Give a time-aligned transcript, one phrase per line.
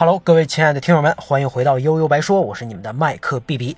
[0.00, 3.76] Hello，各位亲爱的听友们，欢迎回到悠悠白说，我是你们的麦克 B B。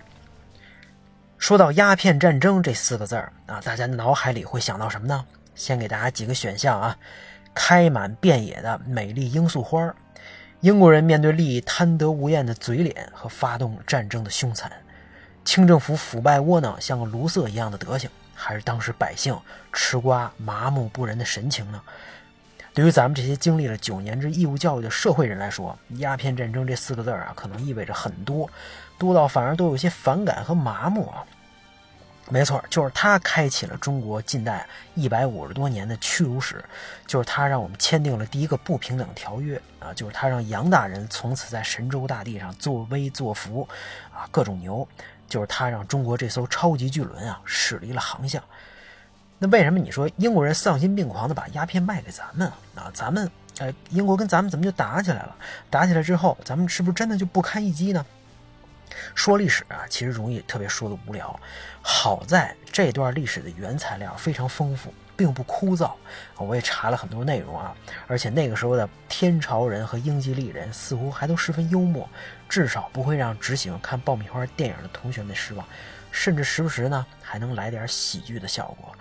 [1.36, 5.24] 说到鸦片战争这四个字儿啊，大家脑海里会想到什么呢？
[5.56, 6.96] 先给大家几个选项啊：
[7.52, 9.96] 开满遍野的美丽罂粟花儿，
[10.60, 14.70] 英国人面对利益贪得无厌的嘴脸和发动战争的凶残，
[15.44, 19.36] 清政府腐败窝囊像个卢瑟一样的德行，还是当时百姓
[19.72, 21.82] 吃瓜麻木不仁的神情呢？
[22.74, 28.48] 对于咱们这些经历了九年制义务教育的社会人来说，鸦片战争这四个字儿啊，可能意味着很多，
[28.98, 31.22] 多到反而都有些反感和麻木啊。
[32.30, 36.64] 没错，就是他开启了中国近代一百五十多年的屈辱史，
[37.06, 43.68] 就是他让我们签订了第一个不平等条约啊，就是他让杨大人从此在神州大地上作威作福，
[44.14, 44.86] 啊，各种牛，
[45.28, 48.42] 就是他让中国这艘超级巨轮啊驶离了航向。
[49.42, 52.88] 那为什么你说英国人丧心病狂的把鸦片卖给咱们啊？
[52.94, 55.34] 咱们呃，英国跟咱们怎么就打起来了？
[55.68, 58.06] 打起来之后，咱们是不是真的就不堪一击呢？
[59.16, 61.40] 说历史啊，其实容易特别说的无聊。
[61.82, 65.90] 好在这段历史的原材料非常丰富，并不枯燥。
[66.38, 67.74] 我也查了很多内容啊，
[68.06, 72.08] 而且那个时候的天朝人和英吉利人似乎还都十分幽默，
[72.48, 75.66] 至少不会让只喜欢看爆米花电影的同学们失望，
[76.12, 78.94] 甚至时不时呢还能来点喜剧的效果。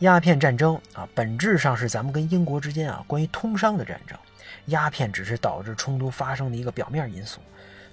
[0.00, 4.18] 鸦片战争啊，本质上是咱们跟英国之间啊关于通商的战争，
[4.66, 7.40] 鸦片只是导致冲突发生的一个表面因素。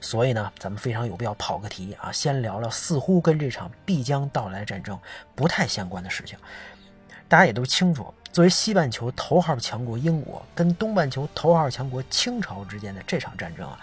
[0.02, 4.98] 所以呢，咱们非常有必要跑个题啊，先聊聊似乎跟这场必将到来战争
[5.36, 6.40] 不太相关的事情。
[7.28, 13.78] 大家也都清楚，作为西半球头号强国英国跟东半球头号强国清朝之间的这场战争啊，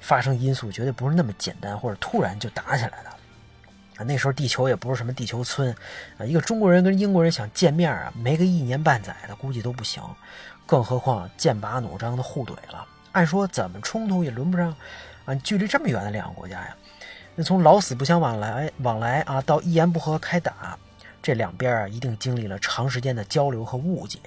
[0.00, 3.10] 发生因素绝对不是那么简单或者突然就打起来的。
[3.98, 5.74] 啊，那时候地球也不是什么地球村，
[6.16, 10.00] 啊，一个中国人跟英国人想见面啊，没个一年半载的估计都不行，
[10.64, 12.86] 更何况剑拔弩张的互怼了。
[13.10, 14.72] 按说怎么冲突也轮不上，
[15.24, 16.76] 啊，距离这么远的两个国家呀，
[17.34, 20.78] 那从老死不相往来往来啊，到一言不合开打，
[21.20, 24.20] 这两边啊一定经历了长时间的交流和误解，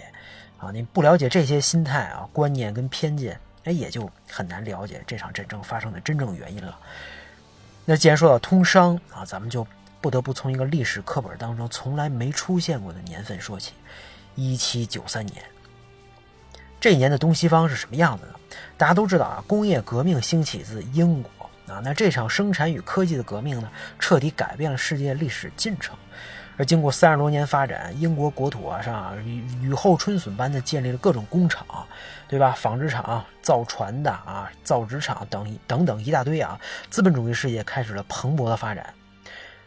[0.58, 6.78] 啊，你不了解这些心态啊、观念跟偏见，哎，也就很难了解这场战争发生的真正原因了。
[7.86, 9.66] 那既然说到通商啊，咱们就
[10.00, 13.74] 不得不从一个历史课本当中从来没出现过的年份说起，
[14.36, 15.44] 一七九三年。
[16.80, 18.34] 这一年的东西方是什么样子呢？
[18.78, 21.30] 大家都知道啊，工业革命兴起自英国
[21.74, 23.70] 啊，那这场生产与科技的革命呢，
[24.00, 25.96] 彻底改变了世界历史进程。
[26.62, 31.66] 而经过三十多年发展，英国国土啊上雨雨后春笋般的建立了各种工厂，
[32.28, 32.52] 对吧？
[32.52, 38.94] 纺织厂、造船的啊、造纸厂等等等一大堆啊，资本主义事业开始了蓬勃的发展。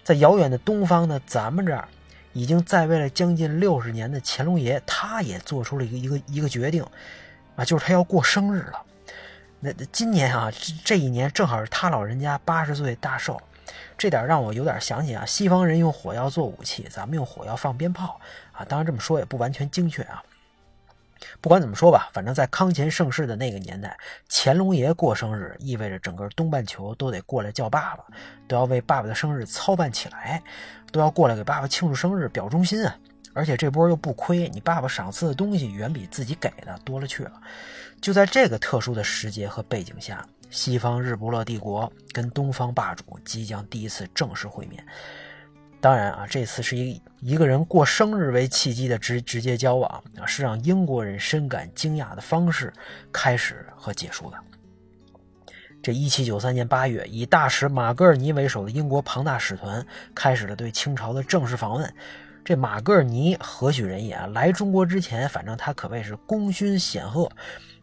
[0.05, 1.89] 在遥远的东方呢，咱们这儿
[2.33, 6.87] 已经在位了将近六十年的乾隆爷，他也做出了一个一个一个决定
[7.57, 8.81] 啊，就是他要过生日了。
[9.59, 13.43] 那今年啊，这这一年正好是他老人家八十岁大寿。
[13.97, 18.21] 这点让我有点想起啊，西方人用火药做武器，咱们用火药放鞭炮
[18.53, 18.65] 啊。
[18.65, 20.23] 当然这么说也不完全精确啊。
[21.41, 23.97] 不管怎么说吧，反正在康乾盛世的那个年代，
[24.29, 28.05] 乾隆爷过生日，意味着整个东半球都得过来叫爸爸，
[28.47, 30.43] 都要为爸爸的生日操办起来，
[30.93, 32.95] 都要过来给爸爸庆祝生日，表忠心啊。
[33.33, 37.33] 而且这波又不亏，你爸爸赏赐的东西远比自己给的多了去了。
[38.01, 40.25] 就在这个特殊的时节和背景下。
[40.55, 44.87] 西方日不落帝国跟东方霸主即将第一次正式会面，
[45.81, 52.73] 当然啊，这次是以一个人过生日为契机的直直接交往啊，是让英国人深感惊讶的方式
[53.11, 54.39] 开始和结束的。
[55.83, 59.85] 这一七九三年八月，以大使马格尔尼为首的英国庞大使团
[60.15, 61.95] 开始了对清朝的正式访问。
[62.45, 64.17] 这马格尔尼何许人也？
[64.29, 67.29] 来中国之前，反正他可谓是功勋显赫。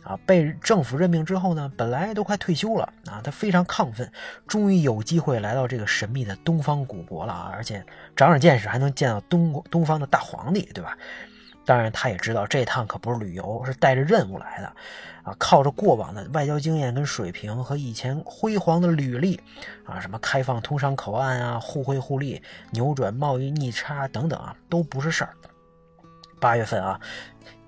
[0.04, 4.12] 啊，被政府任命之后呢，本来都快退休了啊，他非常亢奋，
[4.48, 7.86] 终于有机会来到这个神秘的东方古国了啊，而且
[8.16, 10.98] 长长见识，还能见到东东方的大皇帝，对吧？
[11.64, 14.66] 当然，他也知道这趟可不是旅游，是带着任务来的
[15.22, 19.40] 啊，靠着过往的外交经验跟水平和以前辉煌的履历
[19.86, 25.36] 啊，什么开放通商口岸啊，互惠互利，扭转贸易逆差等等啊，都不是事儿。
[26.40, 27.00] 八月份啊。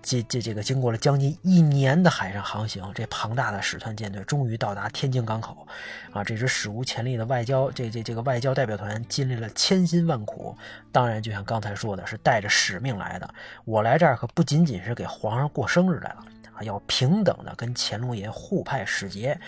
[0.04, 5.66] 这这这个经过了将近一年的海上航行，这庞大的使团舰队终于到达天津港口，
[6.12, 10.56] 啊，这支史无前例的外交这这这个外交代表团经历了千辛万苦，
[10.92, 13.34] 当然就像刚才说的，是带着使命来的。
[13.64, 16.26] 我来这儿可不仅仅是给皇上过生日来了，
[16.56, 19.40] 啊，要平等的跟乾隆爷互派使节，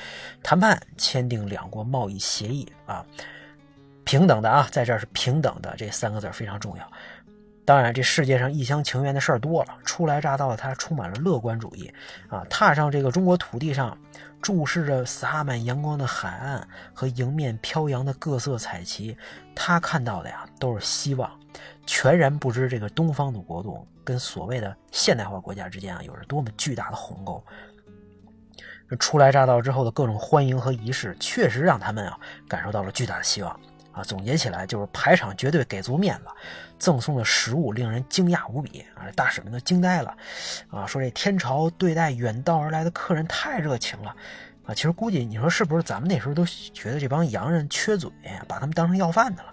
[0.42, 3.06] 谈判签订两国贸易协议啊，
[4.06, 6.92] 平等的啊，在这儿是平等的这三个字非常重要。
[7.66, 11.92] 当然，这世界上一厢情愿的事儿多了，初来乍到的他充满了乐观主义
[12.30, 12.46] 啊！
[12.48, 13.98] 踏上这个中国土地上，
[14.40, 19.18] 注视着洒满阳光的海岸和迎面飘扬的各色彩旗，
[19.56, 21.28] 他看到的呀都是希望，
[21.88, 27.44] 全然不知这个东方的国度跟所谓的现代化国家之间啊有着多么巨大的鸿沟。
[29.00, 33.60] 初来乍到之后的各种欢迎和仪式，确实让他们啊感受到了巨大的希望
[33.96, 34.04] 啊！
[34.04, 36.26] 总结起来就是排场绝对给足面子，
[36.78, 39.08] 赠送的食物令人惊讶无比啊！
[39.16, 40.16] 大使们都惊呆了
[40.70, 40.86] 啊！
[40.86, 44.14] 说这天朝对待远道而来的客人太热情了
[44.66, 44.74] 啊！
[44.74, 48.12] 其实估计你说是不是咱们那时候都觉得这帮洋人缺嘴，
[48.48, 49.50] 把他们当成要饭的了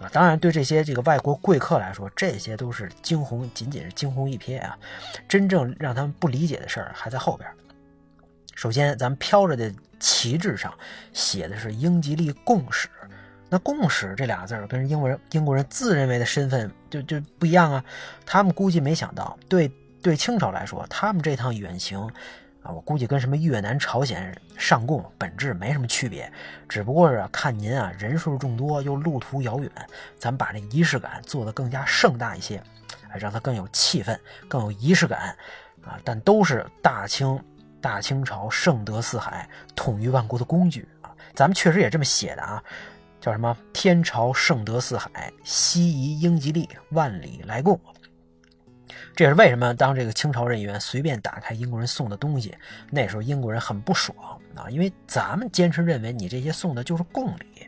[0.00, 0.10] 啊？
[0.12, 4.76] 当然，对这些这个外国贵客来说，这些都是惊鸿，仅仅是惊鸿一瞥啊！
[5.26, 7.48] 真正让他们不理解的事儿还在后边。
[8.54, 10.72] 首先，咱们飘着的旗帜上
[11.12, 12.88] 写的是英吉利共使，
[13.54, 17.84] 那共识这俩字儿跟英国人英国人自认为的身份就就不一样啊。
[18.26, 19.70] 他们估计没想到，对
[20.02, 22.00] 对清朝来说，他们这趟远行
[22.64, 26.28] 啊，我估计跟什么越南、朝鲜上贡本质没什么区别，
[26.68, 29.70] 只不过是看您啊人数众多又路途遥远，
[30.18, 32.60] 咱们把这仪式感做得更加盛大一些，
[33.14, 34.18] 让它更有气氛、
[34.48, 35.32] 更有仪式感
[35.84, 35.96] 啊。
[36.02, 37.40] 但都是大清。
[37.80, 39.46] 大清朝盛德四海，
[39.76, 41.12] 统一万国的工具啊！
[41.34, 42.64] 咱们确实也这么写的啊，
[43.24, 43.56] 叫什么？
[43.72, 47.80] 天朝圣德四海，西夷英吉利，万里来贡。
[49.16, 52.54] 这也是为什么当这个清朝人员随便打开英国人送的东西，
[52.90, 54.14] 那时候英国人很不爽
[54.54, 57.66] 啊，因为咱们坚持认为你这些送的就是贡礼。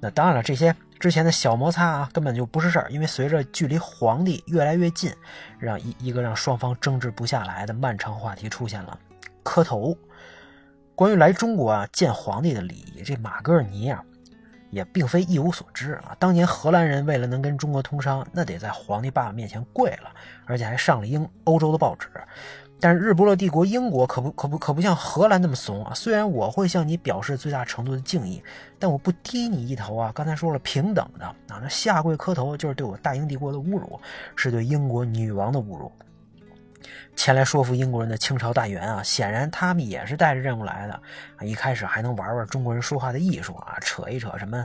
[0.00, 5.12] 那当然了，这些之前的小摩擦啊，根本就不是事儿，因为随着距离皇帝越来越近，
[5.60, 8.98] 让一一个让双方争执不下来的漫长话题出现了。
[9.44, 9.96] 磕头，
[10.96, 14.02] 关于来中国啊见皇帝的礼仪，这马格尔尼啊
[14.72, 16.16] 也并非一无所知啊。
[16.18, 20.10] 当年荷兰人为了能跟中国通商，那得在皇帝爸爸面前跪了，
[20.46, 22.08] 而且还上了英欧洲的报纸。
[22.80, 25.94] 但是日不落帝国英国可不可不可不像荷兰那么怂啊！
[25.94, 28.42] 虽然我会向你表示最大程度的敬意，
[28.76, 30.10] 但我不低你一头啊！
[30.12, 34.00] 刚才说了平等的啊，那下跪磕头就是对我大英帝国的侮辱，
[34.34, 35.92] 是对英国女王的侮辱。
[37.16, 41.02] 前来说服英国人的清朝大员啊，显然他们也是带着任务来的。
[41.46, 44.58] 一开始还能玩玩中国人说话的艺术啊，扯一扯什么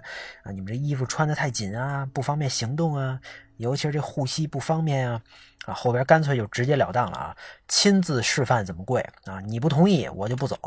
[0.43, 3.19] 啊，你们这衣服穿的太紧啊，不方便行动啊，
[3.57, 5.21] 尤其是这护膝不方便啊。
[5.65, 7.35] 啊，后边干脆就直截了当了啊，
[7.67, 10.57] 亲自示范怎么跪啊，你不同意我就不走。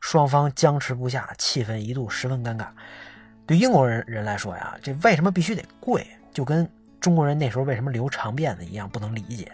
[0.00, 2.66] 双方僵持不下，气氛一度十分尴尬。
[3.46, 6.04] 对英国人人来说呀，这为什么必须得跪，
[6.34, 6.68] 就跟
[7.00, 9.52] 中国人那时候为什么留长辫子一样，不能理解。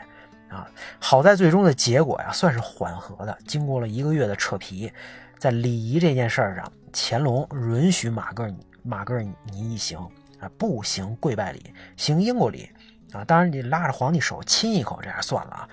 [0.54, 0.70] 啊，
[1.00, 3.36] 好在最终的结果呀，算是缓和的。
[3.46, 4.92] 经过了一个月的扯皮，
[5.38, 9.34] 在礼仪这件事儿上，乾隆允许马格尔马格尔尼
[9.74, 9.98] 一行
[10.38, 12.70] 啊，不行跪拜礼，行英国礼
[13.12, 13.24] 啊。
[13.24, 15.68] 当然，你拉着皇帝手亲一口，这样算了啊。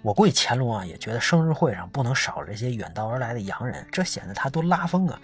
[0.00, 5.20] 我估计乾隆啊，也觉得生日会上不能少了这些远道而来的洋人，这显得他多拉风啊。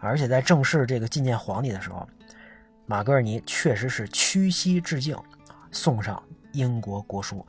[0.00, 2.06] 而且在正式这个觐见皇帝的时候，
[2.84, 5.16] 马格尔尼确实是屈膝致敬
[5.72, 6.22] 送上。
[6.58, 7.46] 英国国书，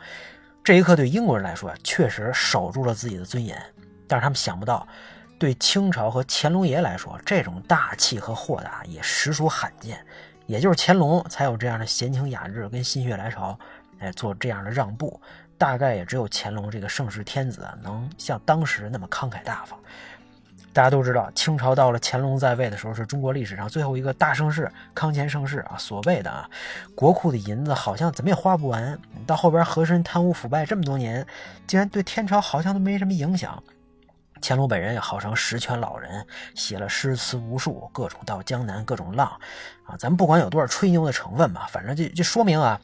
[0.64, 3.60] 这一刻对英国人来说啊，确实守住了自己的尊严。
[4.08, 4.88] 但是他们想不到，
[5.40, 10.06] 对清朝和乾隆爷来说，这种大气和豁达也实属罕见。
[10.46, 13.58] 也就是乾隆才有这样的闲情雅致跟心血来潮，
[14.00, 15.20] 哎，做这样的让步。
[15.58, 19.78] 大概也只有乾隆这个盛世天子能像当时那么慷慨大方。
[20.80, 25.76] 大家都知道，清朝到了乾隆在位的时候，是中国历史上最后一个大盛世——康乾盛世啊。
[25.78, 26.50] 所谓的啊，
[26.96, 28.98] 国库的银子好像怎么也花不完。
[29.28, 31.28] 到后边和珅贪污腐败这么多年，
[31.68, 33.62] 竟然对天朝好像都没什么影响。
[34.42, 39.28] 乾隆本人也号称十全老人，写了诗词无数，各种到江南，各种浪
[39.84, 39.98] 啊。
[40.00, 42.80] 咱们不管有多少吹牛的成分吧，反正就就说明啊，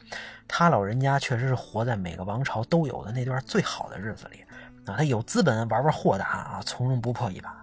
[0.46, 4.44] 他老人家确实是活在每个王朝都有的那段最好的日子里。
[4.86, 7.62] 啊，他有资本玩玩豁达啊，从容不迫一把。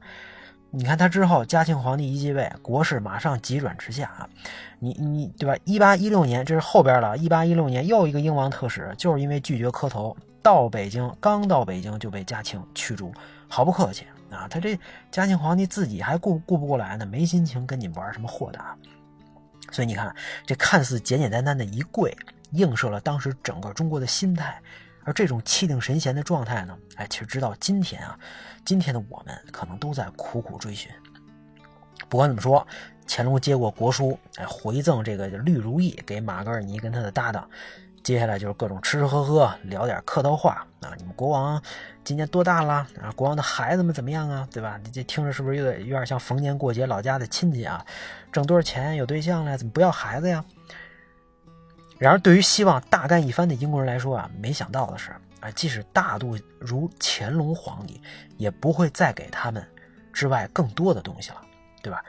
[0.76, 4.28] 你看他之后，嘉庆皇帝一继位，国势马上急转直下啊。
[4.80, 5.56] 你你对吧？
[5.66, 7.16] 一八一六年，这是后边了。
[7.16, 13.14] 一八一六年，又一个英王特使，就是因为拒绝磕头，到北京，刚到北京就被嘉庆驱逐，
[13.48, 14.48] 毫不客气啊。
[14.50, 14.76] 他这
[15.12, 18.76] 嘉庆皇帝自己还顾顾不过来呢，没心情跟你玩什么豁达。
[19.72, 20.14] 所以你看，
[20.44, 22.12] 这看似简简单单的一跪，
[22.54, 24.60] 映射了当时整个中国的心态。
[25.06, 28.18] 而这种气定神闲的状态呢，哎，其实直到今天啊，
[28.66, 30.92] 今天的我们可能都在苦苦追寻。
[32.10, 32.66] 不管怎么说，
[33.08, 37.50] 乾隆接过国书，哎，回赠这个绿如意给马格尔尼跟他的搭档。
[38.04, 40.92] 接下来就是各种吃吃喝喝，聊点客套话啊。
[40.98, 41.62] 你们国王
[42.04, 42.86] 今年多大了？
[43.02, 44.46] 啊，国王的孩子们怎么样啊？
[44.52, 44.78] 对吧？
[44.84, 47.86] 你这听着是不是有点有点像逢年过节老家的亲戚啊？
[48.30, 48.98] 挣多少钱？
[48.98, 49.58] 有对象了？
[49.58, 50.44] 怎么不要孩子呀？
[51.98, 58.02] 然而，对于希望大干一番的英国人来说啊，没想到的是，啊，即使大度如乾隆皇帝，
[58.38, 59.66] 也不会再给他们
[60.12, 61.42] 之外更多的东西了，
[61.82, 62.04] 对吧？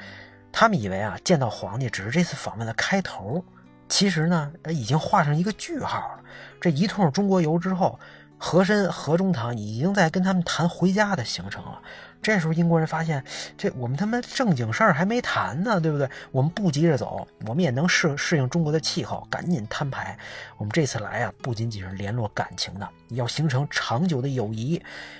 [0.50, 3.44] 他们以为啊，见到皇帝只是这次访问的开头，
[3.88, 6.20] 其实呢，已经画上一个句号了。
[6.60, 7.98] 这一通中国游之后，
[8.38, 11.80] 和珅、和中堂已经在跟他们谈回家的行程了。
[12.22, 13.22] 这时候英国人发现，
[13.58, 16.08] 这我们他妈正经事儿还没谈呢，对不对？
[16.32, 20.18] 我们不急着走，我们也能适适应中国的气候，赶紧摊牌。
[20.56, 24.78] 我们这次来啊，不仅仅是联络感情的，要形成长久的友谊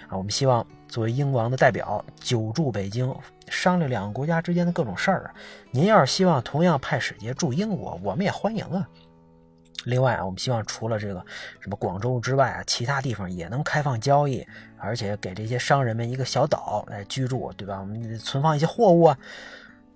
[0.09, 0.17] 啊。
[0.17, 3.15] 我们希望作为英王的代表，久驻北京，
[3.49, 5.35] 商量两个国家之间的各种事儿啊。
[5.73, 8.89] 您要是希望同样派使节驻英国，我们也欢迎啊。
[9.85, 11.25] 另外啊，我们希望除了这个
[11.61, 14.47] 什么广州之外啊，其他地方也能开放交易，
[14.79, 17.81] 而且给这些商人们一个小岛来居住，对吧？
[17.81, 19.19] 我们存放一些货物啊。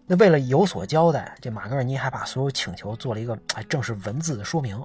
[0.06, 4.82] 那为了有所交代，这马格尔尼还把所有请求做了一个哎正式文字的说明。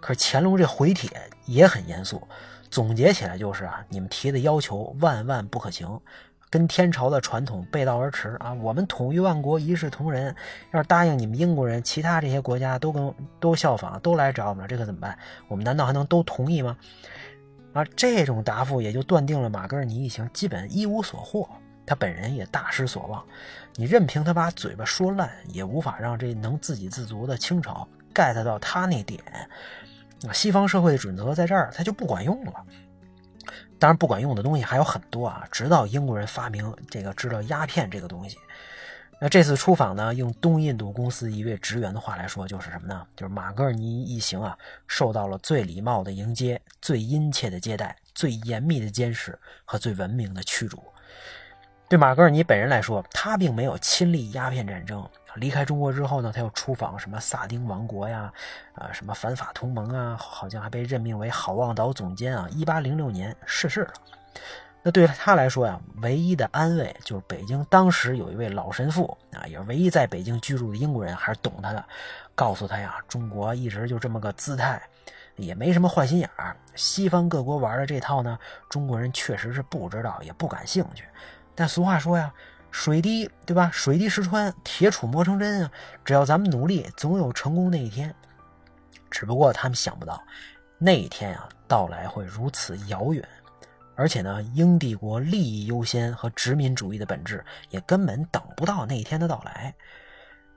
[0.00, 1.10] 可是乾隆这回帖
[1.46, 2.26] 也很严肃，
[2.70, 6.00] 总结起来就是啊，你们提的要求万万不可行。
[6.54, 8.54] 跟天朝的传统背道而驰啊！
[8.54, 10.32] 我们统一万国一视同仁，
[10.72, 15.18] 要是答应你们英国人，其他这些国家都跟都效仿，都来找我们，这可怎么办？
[15.48, 16.76] 我们难道还能都同意吗？
[17.72, 21.48] 啊，这种答复也就断定了马格尔尼一行基本一无所获，
[21.84, 23.20] 他本人也大失所望。
[23.74, 29.20] 你任凭他把嘴巴说烂，也无法让这能自给自足的清朝 get 到他那点。
[30.32, 32.52] 西方社会的准则在这儿，他就不管用了。
[33.78, 35.46] 当然，不管用的东西还有很多啊！
[35.50, 38.38] 直到英国人发明这个知道鸦片这个东西，
[39.20, 43.06] 那这次出访呢，用东印度公司一位职员的话来说，就是什么呢？
[43.14, 50.82] 就是马格尔尼一行啊，受到了最礼貌的迎接、最殷切的接待、最严密的监视和最文明的驱逐。
[51.94, 55.08] 对马格尔尼本人来说，他并没有亲历鸦片战争。
[55.36, 58.32] 离开中国之后呢，他又出访什么萨丁王国呀，
[58.74, 62.48] 啊，什么反法同盟啊，好像还被任命为好望岛总监啊。
[62.50, 63.92] 一八零六年逝世了。
[64.82, 71.84] 那对他来说呀，唯一的安慰就是北京当时有一位老神父啊，也是唯一在北京居住的英国人，还是懂他的，
[72.34, 74.82] 告诉他呀，中国一直就这么个姿态，
[75.36, 76.56] 也没什么坏心眼儿。
[76.74, 78.36] 西方各国玩的这套呢，
[78.68, 81.04] 中国人确实是不知道，也不感兴趣。
[81.54, 82.32] 但俗话说呀。
[82.76, 83.70] 水滴，对吧？
[83.72, 85.70] 水滴石穿，铁杵磨成针啊！
[86.04, 88.12] 只要咱们努力，总有成功那一天。
[89.08, 90.20] 只不过他们想不到，
[90.76, 93.24] 那一天啊，到来会如此遥远。
[93.94, 99.72] 而且呢，英帝国利益优先和殖民主义的本质，也根本等不到那一天的到来。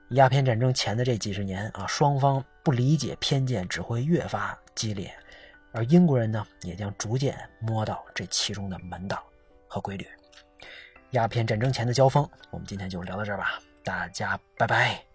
[0.08, 5.08] 鸦片战争前的这几十年啊，双方不理解偏见只会越发激烈，
[5.70, 9.22] 而英国人呢，也将逐渐摸到这其中的门道
[9.68, 10.04] 和规律。
[11.10, 15.07] 鸦片战争前的交锋，我们今天就聊到这儿吧，大家拜拜。